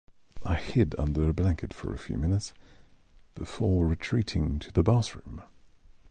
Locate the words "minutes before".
2.17-3.85